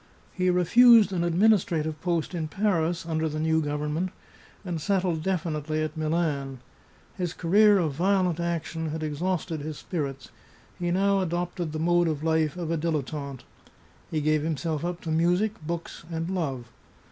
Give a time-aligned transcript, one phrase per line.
[0.33, 4.09] He refused an administrative post in Paris under the new government,
[4.65, 6.57] and settled definitely at Milan.
[7.19, 10.31] His career of violent action had exhausted his spirits;
[10.79, 13.43] he now adopted the mode of life of a dilettante.
[14.09, 16.71] He gave himself up to music, books, and love.